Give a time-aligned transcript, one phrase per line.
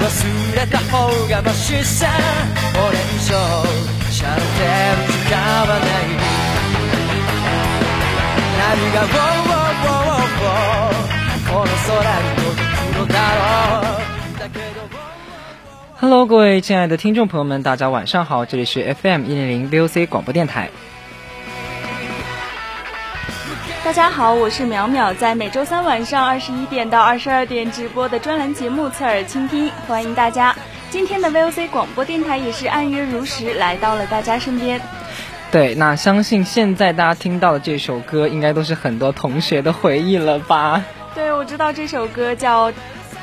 [0.00, 2.06] 忘れた方がマシさ
[2.72, 3.36] これ以上
[4.10, 4.40] シャンテ
[4.96, 5.88] ル使わない
[8.58, 10.98] 何が「ウォーウォーウォーウォー」
[11.50, 12.64] この空に届く
[12.98, 13.42] のだろ
[13.80, 14.80] うだけど
[16.00, 20.70] Hello，各位亲爱的听众朋友们，大家晚上好，这里是 FM 一零零 VOC 广播电台。
[23.85, 30.55] 大家好，我是淼淼，在每周三晚上二十一点到二十二点直播的专栏节目《侧耳倾听》，欢迎大家。
[30.89, 34.81] 今天的 VOC 广播电台也是按约如实来到了大家身边。
[35.51, 40.83] 对，那相信现在大家听到的这首歌，应该都是很多同学的回忆了吧？
[41.13, 42.71] 对，我知道这首歌叫《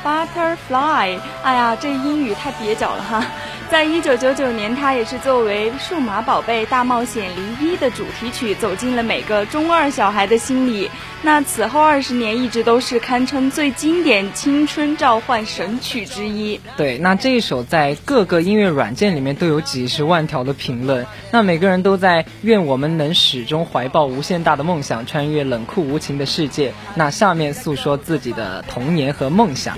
[0.03, 1.17] Butterfly》。
[1.43, 3.25] 哎呀，这英语太蹩脚了哈。
[3.71, 10.91] 在一九九九年，它也是作为《数码宝贝大冒险零一》的主题曲，走进了每个中二小孩的心里。
[11.23, 16.59] 那此后二十年，一直都是堪称最经典青春召唤神曲之一。
[16.77, 21.07] 对，那这一首在各个音乐软件里面都有几十万条的评论。
[21.31, 26.73] 那每个人都在愿我们能始终怀抱无限大的梦想，穿越冷酷无情的世界。
[26.93, 29.75] 那下面诉说自己的童年和梦想。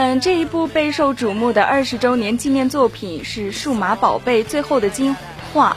[0.00, 5.16] 嗯，这一部备受瞩目的二十周年纪念作品是《数码宝贝最后的进
[5.52, 5.76] 化》，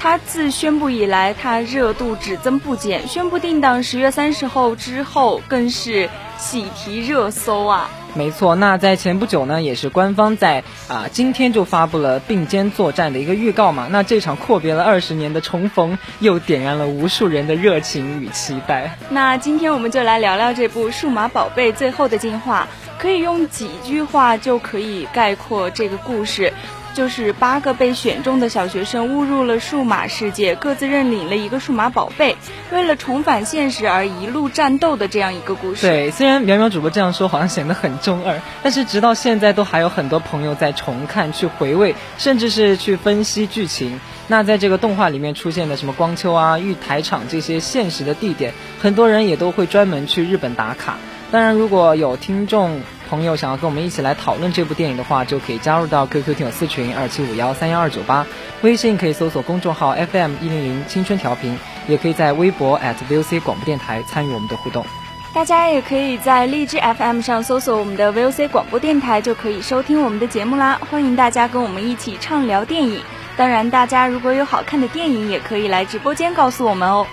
[0.00, 3.06] 它自宣布以来，它热度只增不减。
[3.06, 7.90] 宣布定档十月三十号之后，更是喜提热搜啊！
[8.14, 13.88] 没错，那在前不久呢，也是官方在啊今天就发布了并肩作战的一个预告嘛。
[13.90, 18.96] 那这场阔别了二十年的重逢，又点燃了无数人的热情与期待。
[19.10, 22.66] 那今天我们就来聊聊这部《数码宝贝最后的进化》。
[23.00, 26.52] 可以用几句话就可以概括这个故事，
[26.92, 32.36] 就是八个被选中的小学生误入了数码世界，各自认领了一个数码宝贝，
[32.70, 35.86] 为了重返现实而一路战斗的这样一个故事。
[35.86, 43.98] 对，虽然苗苗主播这样说好像显得很中二，但是直到现在都还有很多朋友在重看、去回味，甚至是去分析剧情。
[44.26, 50.98] 那在这个动画里面出现的什么光丘啊、玉台场这些现实的地点，很多人也都会专门去日本打卡。
[51.30, 58.26] 当然，如果有听众朋友想要跟我们一起来讨论这部电影的话，就可以加入到 QQ 听友四群二七五幺三幺二九八，
[58.62, 62.76] 微信可以搜索公众号 FM 一零零青春调频，也可以在微博
[63.08, 64.84] @VOC 广播电台参与我们的互动。
[65.32, 70.80] 大家也可以在荔枝 FM 上搜索我们的 VOC 广播电台，就可以收听我们的节目啦。
[70.90, 73.00] 欢迎大家跟我们一起畅聊电影。
[73.36, 77.06] 当然，大家如果有好看的电影，也可以来直播间告诉我们哦。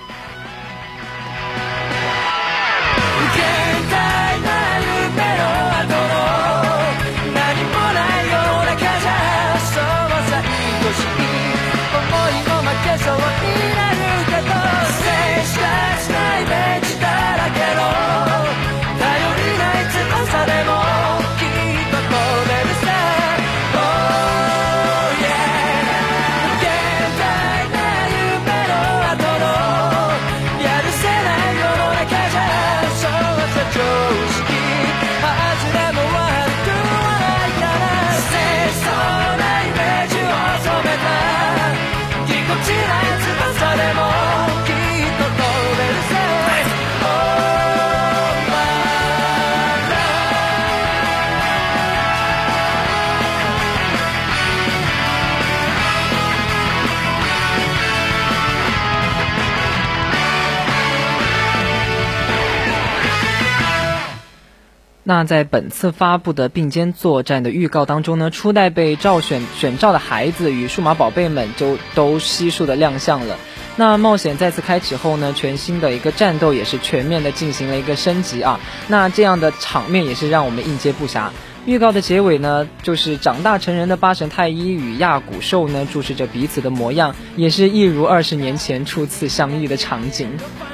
[65.09, 73.37] 那在本次发布的并肩作战的预告当中呢，初代被照选选召的孩子与数码宝贝们就都悉数的亮相了。
[73.77, 78.59] 那冒险再次开启后呢，全新的一个战斗也是全面的进行了一个升级啊。
[78.89, 81.29] 那这样的场面也是让我们应接不暇。
[81.67, 90.29] 预告的结尾呢，就是长大成人的八神太一与亚古兽呢，注视着彼此的模样，也是一如二十年前初次相遇的场景。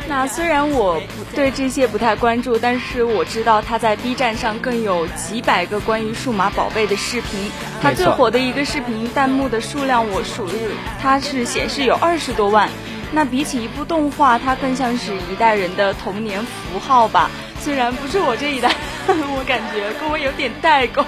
[0.07, 7.49] 那虽然我不对这些不太关注，但是我知道他在 B 站上更有几百个关于数码宝贝的视频。
[7.81, 12.69] 他最火的一个视频弹幕的数量，我数日，它是显示有二十多万。
[13.11, 17.31] 那比起一部动画，它更像是一代人的童年符号吧。
[17.63, 18.69] 虽然不是我这一代，
[19.07, 21.01] 我感觉跟我有点代沟。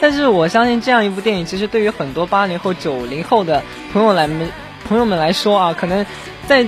[0.00, 3.62] 但是我相信这样一部电影，其实对于很多八零后、九零后的
[3.92, 4.50] 朋友来们
[4.88, 6.04] 朋友们来说啊，可能
[6.48, 6.66] 在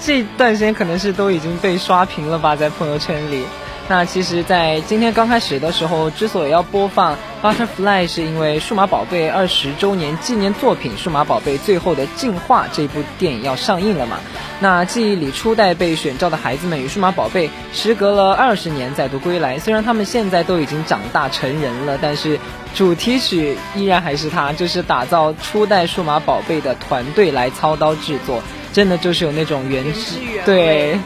[0.00, 3.44] 这段时间可能是都已经被刷屏了吧，在朋友圈里。
[3.86, 14.18] 那其实，在今天刚开始的时候，之所以要播放《Butterfly》，是因为《数码宝贝》二十周年纪念作品《数码宝贝最后的进化》这部电影要上映了嘛？
[14.58, 22.40] 那记忆里初代被选召的孩子们与数码宝贝时隔了二十年再度归来，虽然他们现在都已经长大成人了，但是
[22.74, 28.42] 主题曲依然还是它，就是打造初代数码宝贝的团队来操刀制作，
[28.72, 30.16] 真的就是有那种原汁
[30.46, 30.98] 对。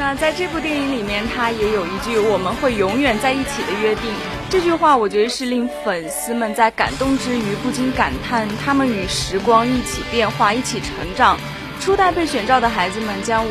[0.00, 4.04] 那在这部电影里面，他也有一句“我们会永远在一起”的约定。
[4.48, 11.38] 这句话，我觉得是令粉丝们在感动之余，不禁感叹他们与时光一起变化，一起成长。
[11.80, 13.44] 初代被选召的孩子们将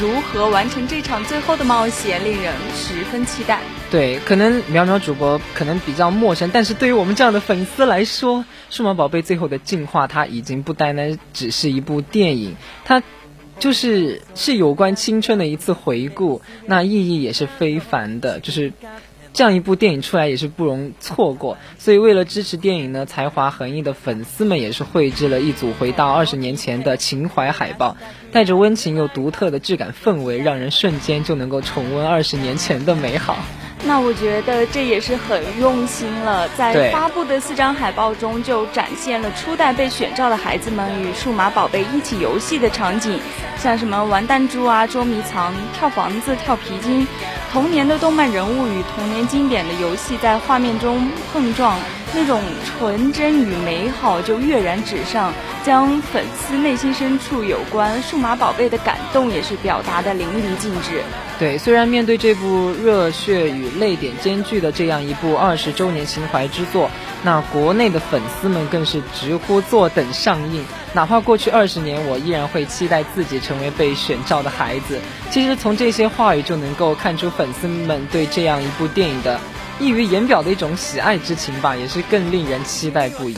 [0.00, 3.58] 如何完成这场最后的冒险，令人十分期待。
[3.90, 8.38] 对，可能苗苗主播可能比较陌生，但是对于我们这样的粉丝来说，
[8.70, 12.54] 《数码宝贝最后的进化》它已经不单单只是一部电影，
[12.84, 13.02] 它。
[13.58, 18.38] 就是是有关青春的一次回顾，那意义也是非凡的。
[18.40, 18.72] 就是
[19.32, 27.96] 这样一部电影出来也是不容错过，所以为了支持电影呢，才华横溢的粉丝们也是绘制了一组回到二十年前的情怀海报，
[28.32, 33.36] 带着温情又独特的质感氛围，让人瞬间就能够重温二十年前的美好。
[33.84, 43.20] 那我觉得这也是很用心了，在发布的四张海报中就展现了初代被选召的孩子们与数码宝贝一起游戏的场景，
[43.58, 47.06] 像什么玩弹珠啊、捉迷藏、跳房子、跳皮筋，
[47.52, 51.78] 童年的动漫人物与童年经典的游戏在画面中碰撞，
[52.14, 55.32] 那种纯真与美好就跃然纸上，
[55.64, 61.02] 将粉丝内心深处有关数码宝贝的感动也是表达的淋漓尽致。
[61.38, 66.90] 对，虽然面对这部热血与泪点兼具的这样一部二十周年情怀之作，
[67.22, 70.64] 那国内的粉丝们更是直呼坐等上映。
[70.94, 74.98] 哪怕过去二十年，我依然会期待自己成为被选召的孩子。
[75.30, 79.38] 其实从这些话语就能够看出粉丝们对这样一部电影的
[79.78, 83.36] 溢于言表的一种喜爱之情吧，也是更令人期待不已。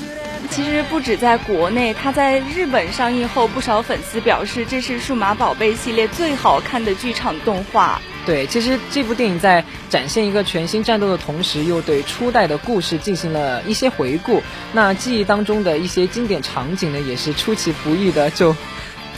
[0.51, 8.01] 其实不止在国内，它在日本上映后，不少粉丝表示这是数码宝贝系列最好看的剧场动画。
[8.25, 14.43] 对，其实这部电影在展现一个全新战斗的同时，又对初代的故事进行了一些回顾。
[14.73, 18.55] 那记忆当中的一些经典场景呢，也是出其不意的就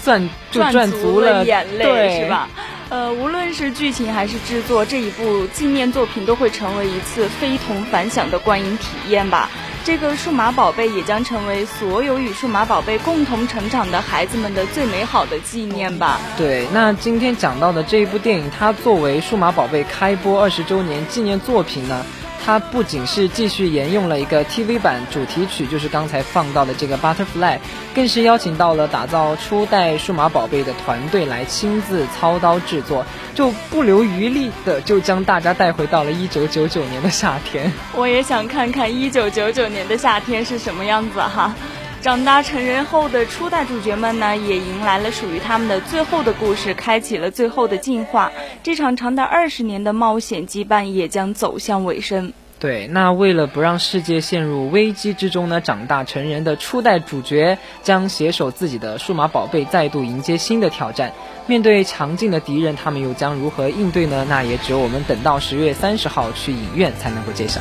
[0.03, 2.49] 赚就赚足了眼泪，是吧？
[2.91, 9.49] 呃，无论是剧情还是制作，这一部纪念作品都会成为一次非同凡响的观影体验吧。
[9.85, 16.21] 这个数码宝贝也将成为所有与数码宝贝共同成长的孩子们的最美好的纪念吧。
[16.37, 22.05] 对，那今天讲到的这一部电影，它作为数码宝贝开播二十周年纪念作品呢。
[22.45, 27.59] 它不仅是继续沿用了一个 TV 版主题曲，就是刚才放到的这个 Butterfly，
[27.95, 33.05] 更是邀请到了打造初代数码宝贝的团队来亲自操刀制作，
[33.35, 37.73] 就不留余力的就将大家带回到了1999年的夏天。
[37.95, 41.55] 我也想看看1999年的夏天是什么样子哈。
[42.01, 48.33] 长大成人后的初代主角们呢，也迎来了属于他们的最后的故事，开启了最后的进化。
[48.63, 52.33] 这场长达二十年的冒险羁绊也将走向尾声。
[52.59, 61.13] 对，那为了不让世界陷入危机之中呢，长大成人的初代主角将携手自己的数码宝贝，再度迎接新的挑战。
[61.47, 64.25] 面对强劲的敌人，他们又将如何应对呢？
[64.27, 67.61] 那也只有我们等到十月三十号去影院才能够揭晓。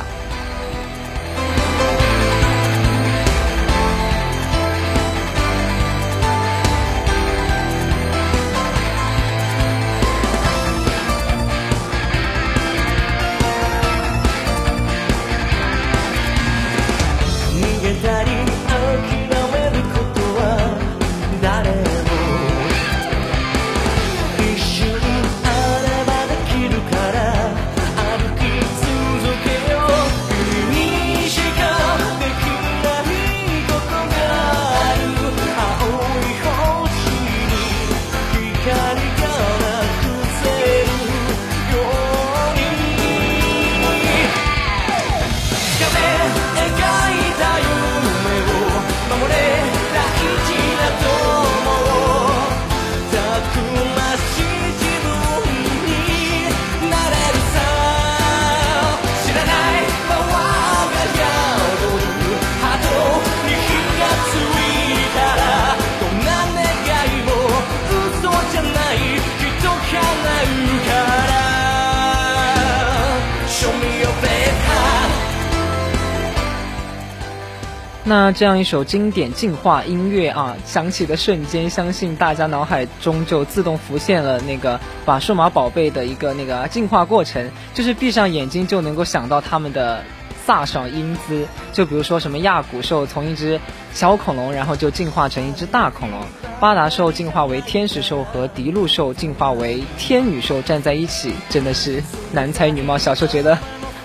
[78.10, 90.02] 那这样一首经典进化音乐啊，响起的瞬间，相信大家脑海中就自动浮现了那个把数码宝贝的一个那个进化过程，就是闭上眼睛就能够想到他们的
[90.44, 91.46] 飒爽英姿。
[91.72, 93.60] 就比如说什么亚古兽从一只
[93.92, 96.22] 小恐龙，然后就进化成一只大恐龙；
[96.58, 102.02] 巴达兽进化为天使兽，和迪路兽进化为天女兽站在一起，真的是
[102.32, 102.98] 男才女貌。
[102.98, 103.56] 小时候觉得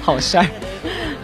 [0.04, 0.48] 好帅。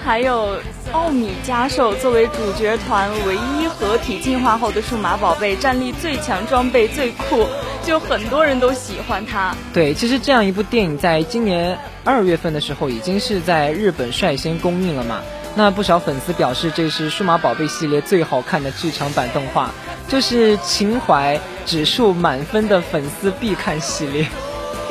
[0.03, 0.57] 还有
[0.93, 7.47] 奥米加兽作为主角团唯一合体进化后的数码宝贝，战力最强，装备最酷，
[7.85, 9.55] 就很多人都喜欢它。
[9.73, 15.19] 对，其实这样一部电影在今年二月份的时候已经是在日本率先公映了嘛。
[15.55, 19.69] 那不少粉丝表示，这是数码宝贝系列最好看的剧场版动画，
[20.07, 24.27] 就是情怀指数满分的粉丝必看系列。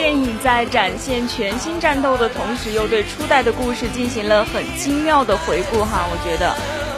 [0.00, 5.84] 电影在展现全新战斗的同时，又对初代的故事进行了很精妙的回顾。
[5.84, 6.56] 哈，我觉得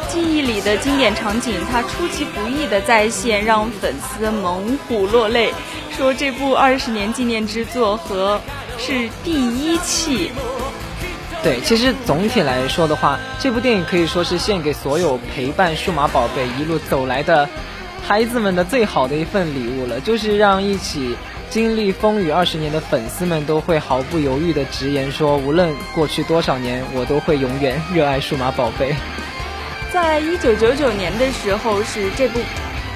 [0.09, 5.53] 记忆里的经典场景，它出其不意的再现，让粉丝猛虎落泪，
[5.91, 8.41] 说这部二十年纪念之作和
[8.79, 10.31] 是第一期。
[11.43, 17.49] 对，其实总体来说的话，这部电影可以说是献给所有陪伴数码宝贝一路走来的
[18.07, 21.17] 孩子们的最好的一份礼物了，就是让一起。
[21.53, 28.97] 经历风雨二十年的粉丝们都会毫不犹豫地直言说：“无论过去多少年，我都会永远热爱数码宝贝。”
[29.93, 32.41] 在一九九九年的时候，是这部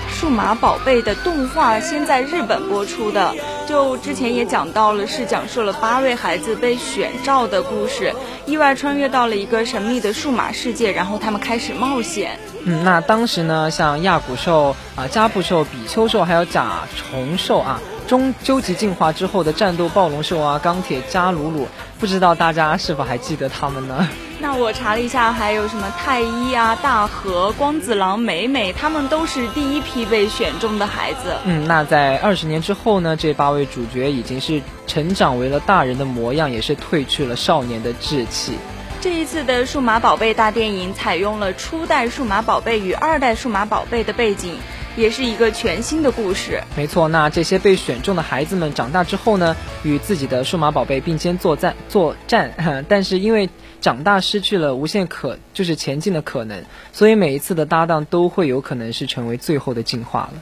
[0.08, 3.34] 数码宝贝的动画先在日本播出的。
[3.68, 8.14] 就之前也讲到了，是讲述了八位孩子被选召的故事，
[8.46, 12.38] 意外穿越到了一个神秘的数码世界，然后他们开始冒险。
[12.64, 17.78] 嗯，那当时呢，像亚古兽啊、加布兽、比丘兽，还有甲虫兽啊。
[18.06, 21.66] 中究极进化之后的战斗暴龙兽啊，钢铁加鲁鲁，
[21.98, 24.08] 不知道大家是否还记得他们呢？
[24.38, 31.34] 那我查了一下，还有什么太一啊、大和、光子郎、美美，他们都是第一批被选中的孩子。
[31.44, 33.16] 嗯，那在二十年之后呢？
[33.16, 38.52] 这八位主角已经是成长为了大人的模样，也是褪去了少年的稚气。
[39.00, 44.56] 这一次的数码宝贝大电影采用了初代数码宝贝与二代数码宝贝的背景。
[44.96, 46.62] 也是一个全新的故事。
[46.76, 53.48] 没错，那这些被选中的孩子们长大之后呢，与自己的数码宝贝并肩作战作战，但是因为
[53.80, 60.32] 长大失去了无限可就是前进的可能，所以每一次的搭档都会有可能是成为最后的进化了。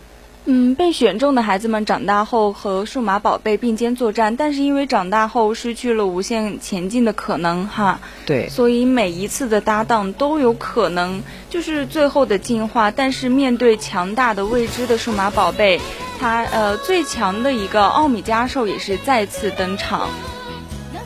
[0.47, 12.91] 嗯，被选中的孩子们长大后和数码宝贝并肩作战，但是因为长大后失去了无限前进的可能，哈，对，所以每一次的搭档都有可能就是最后的进化。
[12.91, 15.81] 但是面对强大的未知的数码宝贝，
[16.21, 20.11] 它呃最强的一个奥米加兽也是再次登场。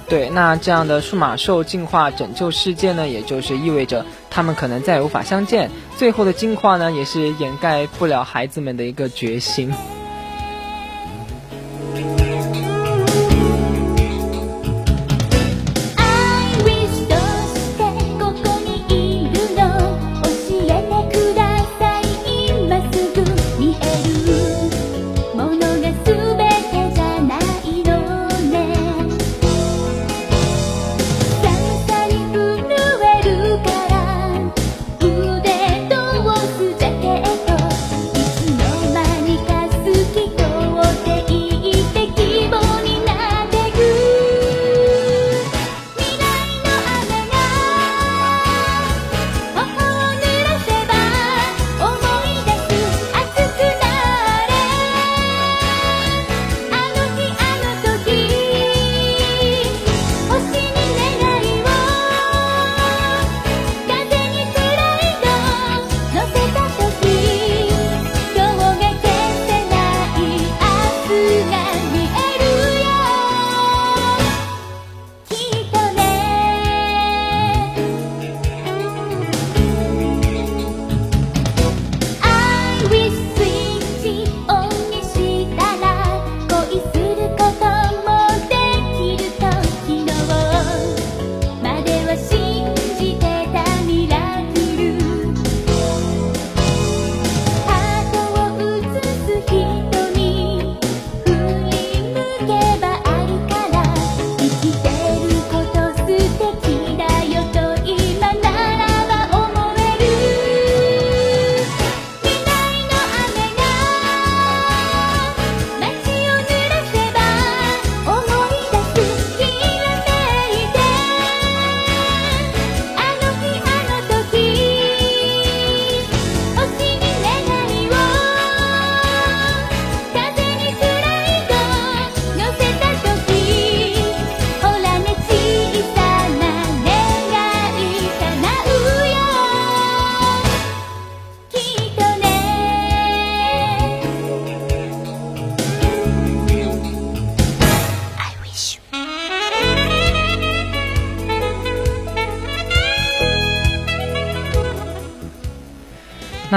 [0.08, 5.70] 对，那这样的数码兽进化拯救世界呢，也就是意味着他们可能再也无法相见。
[5.98, 9.70] 最后的进化呢，也是掩盖不了孩子们的一个决心。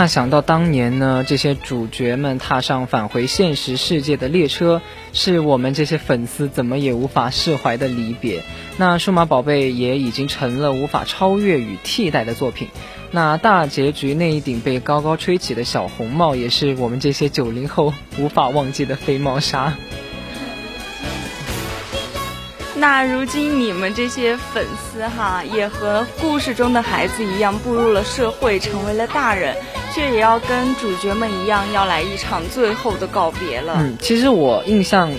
[0.02, 4.82] 那想到当年呢，这些主角们踏上返回现实世界的列车，
[5.14, 8.42] 是我们这些粉丝怎么也无法释怀的离别。
[8.78, 12.70] 那数码宝贝也已经成了无法超越与替代的作品。
[13.12, 19.76] 那大结局那一顶被高高吹起的小红帽，也是我们这些九零后无法忘记的飞帽纱。
[22.74, 29.56] 那如今你们这些粉丝哈，也和故事中的孩子一样，步入了社会，成为了大人。
[29.94, 33.76] 却也要跟主角们一样，要来一场最后的告别了。
[33.78, 35.12] 嗯，其实我印象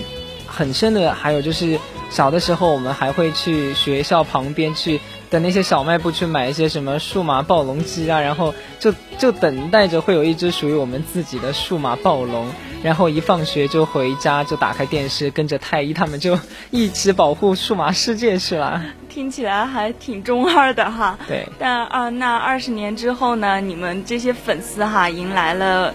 [0.45, 4.99] 很深的，还有就是小的时候，我们还会去学校旁边去。
[5.29, 12.47] 的那些小卖部去买一些什么数码暴龙机啊，然后就就等待着会有一只属于我们自己的数码暴龙，
[12.83, 16.37] 然后一放学就回家就打开电视，跟着太一他们就
[16.69, 18.83] 一起保护数码世界去了。
[19.07, 21.17] 听起来还挺中二的哈。
[21.27, 21.47] 对。
[21.57, 23.61] 但啊，那二十年之后呢？
[23.61, 25.91] 你们这些粉丝哈，迎来了《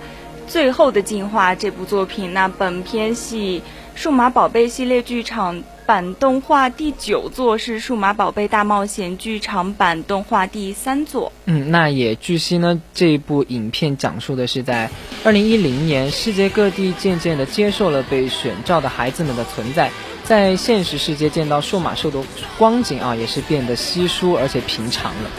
[0.49, 2.33] 最后的进化》这部作品。
[2.33, 3.63] 那本片系
[3.95, 5.63] 数码宝贝系列剧场。
[5.89, 11.33] 版动画第九座是《数码宝贝大冒险》剧场版动画第三座。
[11.47, 14.91] 嗯，那也据悉呢，这部影片讲述的是在
[15.25, 19.91] 二零一零年，世界各地渐渐的接受了被选召的孩子们的存在，
[20.25, 22.23] 在现实世界见到数码兽的
[22.59, 25.31] 光景啊，也是变得稀疏而且平常了。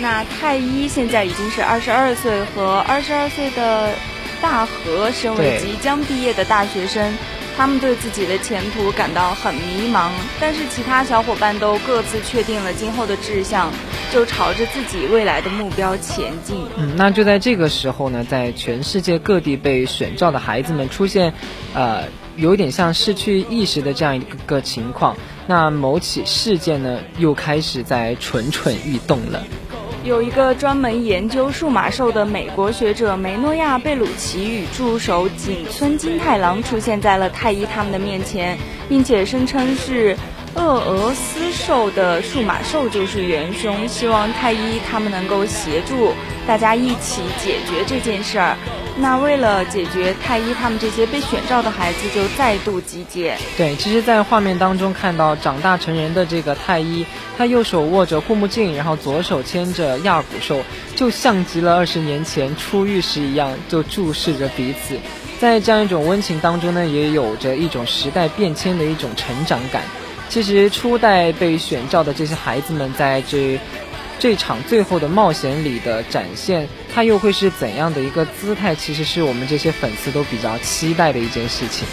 [0.00, 3.94] 那太一现在已经是二十二岁，和二十二岁的
[4.40, 7.14] 大和身为即将毕业的大学生。
[7.56, 10.10] 他们对自己的前途感到很迷茫，
[10.40, 13.70] 但是其他小伙伴都各自确定了今后的志向，
[14.10, 16.64] 就朝着自己未来的目标前进。
[16.76, 21.34] 嗯，那就在这个时候呢，在全世界各地被选召的孩子们出现，
[21.74, 22.04] 呃，
[22.36, 25.16] 有点像失去意识的这样一个情况。
[25.46, 29.44] 那某起事件呢，又开始在蠢蠢欲动了。
[30.04, 40.16] 有一个专门研究数码兽的美国学者梅诺亚贝鲁奇与助手井村金太郎出现在了太一他们的面前，并且声称是
[40.56, 46.12] 鄂俄斯兽的数码兽就是元凶，希望太一他们能够协助
[46.48, 48.56] 大家一起解决这件事儿。
[48.98, 53.36] 那为了解决太一他们这些被选召的孩子，就再度集结。
[53.56, 57.04] 对，其实，在画面当中看到长大成人的这个太一，
[57.36, 60.62] 他右手握着护目镜，然后左手牵着亚古兽，
[60.94, 64.98] 就像极了二十年前初遇时一样，就注视着彼此。
[65.40, 69.82] 在这样一种温情当中呢，也有着一种时代变迁的一种成长感。
[70.28, 73.58] 其实初代被选召的这些孩子们，在这。
[74.22, 78.72] 这场最后的冒险里的展现，他又会是怎样的一个姿态？
[78.72, 81.88] 其实是我们这些粉丝都比较期待的一件事情。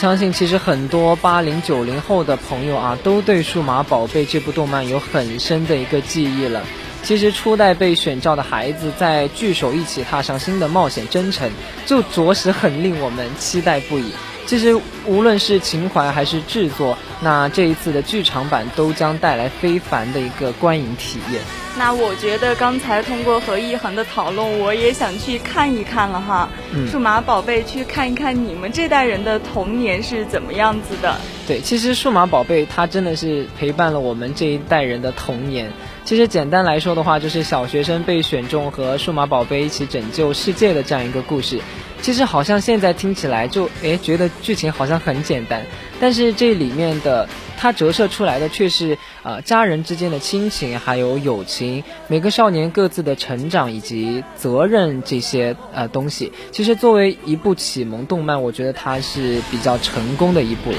[0.00, 6.62] 相信，其实很多八零九零后的朋友啊，都对《数码宝贝》这部动漫有很深的一个记忆了。
[7.02, 11.50] 其实初代被选召的孩子在聚首一起踏上新的冒险征程，
[11.84, 14.10] 就着实很令我们期待不已。
[14.46, 14.76] 其实
[15.06, 21.40] 无论是情怀还是制作，那这一次的剧场版都将带来非凡的一个观影体验。
[21.78, 26.48] 那我觉得刚才通过和一恒的讨论，我也想去看一看了哈。
[26.90, 31.16] 数码宝贝，去看一看你们这代人的童年是怎么样子的。
[31.46, 35.72] 对，其实数码宝贝它真的是陪伴了我们这一代人的童年。
[36.04, 41.60] 其实简单来说的话，就是小学生被选中和数码宝贝一起拯救世界的这样一个故事。
[42.02, 45.64] 其实好像现在听起来就诶觉得剧情好像很简单，
[46.00, 56.32] 但是这里面的它折射出来的却是呃家人之间的亲情，还有友情，每个少年各自的成长以及责任这些呃东西。
[56.50, 60.78] 其实作为一部启蒙动漫，我觉得它是比较成功的一部了。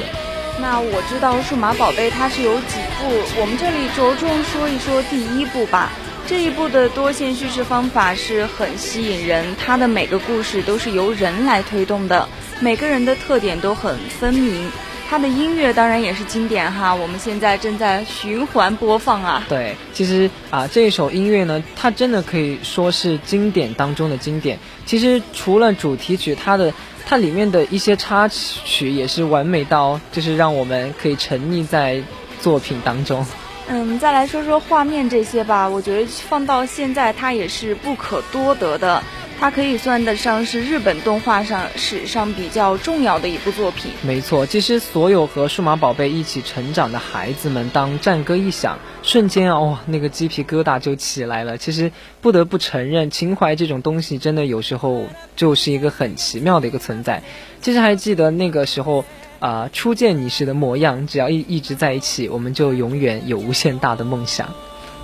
[0.60, 5.92] 那我知道数码宝贝它是有几部，我们这里着重说一说第一部吧。
[6.32, 12.26] 这一部的多线叙事方法是很吸引人，它的每个故事都是由人来推动的，
[12.62, 14.72] 每个人的特点都很分明。
[15.10, 19.44] 它的音乐当然也是经典哈，我们现在正在循环播放啊。
[19.50, 24.58] 对，其实啊，这一首音乐呢，它真的可以说是经典当中的经典。
[24.86, 26.74] 其实除了主题曲，它的
[27.06, 32.02] 它里面的一些插曲也是完美到，就是让我们可以沉溺在
[32.40, 33.26] 作品当中。
[33.68, 39.02] 嗯，再来说说画面这些吧，我觉得放到现在它也是不可多得的。
[39.40, 43.92] 它可以算得上是日本动画上史上比较重要的一部作品。
[44.04, 51.58] 没错，其实所有和数码宝贝一起成长的孩子们，当战歌一响，瞬间哦，那个鸡皮疙瘩就起来了。
[51.58, 57.24] 其实不得不承认，情怀这种东西真的有时候就是一个很奇妙的一个存在。
[57.62, 59.04] 其实还记得那个时候
[59.42, 64.48] 啊，初见你时的模样，只要一一直在一起，我们就永远有无限大的梦想。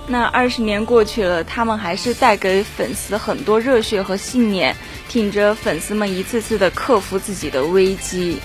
[0.05, 4.75] 那二十年过去了，他们还是带给粉丝很多热血和信念，
[5.09, 8.37] 挺着粉丝们一次次的克服自己的危机。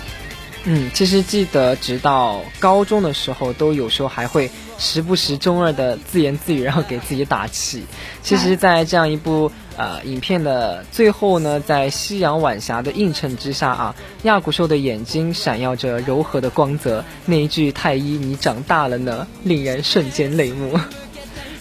[0.65, 4.51] 嗯，其实记得，直到高中的时候，都有时候还会
[4.83, 7.85] 时不时中二的自言自语，然后给自己打气。
[8.21, 20.77] 其实，在这样一部呃影片的最后呢，在夕阳晚霞的映衬之下啊，亚古兽的眼睛闪耀着柔和的光泽，那一句“太一，你长大了呢”，令人瞬间泪目。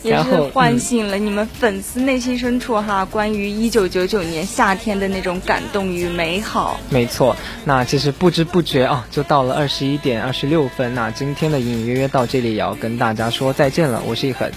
[0.04, 6.80] 也是唤醒了你们粉丝内心深处哈，关于一九九九年夏天的那种感动与美好。
[6.90, 7.36] 没错，
[7.66, 10.96] 那其实不知不觉啊，就到了二十一点二十六分。
[10.96, 14.02] 那今天的隐隐约约到这里也要跟大家说再见了。
[14.08, 14.52] 我是一恒，